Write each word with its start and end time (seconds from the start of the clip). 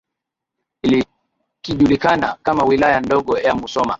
likijulikana 0.83 2.37
kama 2.43 2.63
Wilaya 2.65 2.99
Ndogo 3.01 3.37
ya 3.39 3.55
Musoma 3.55 3.89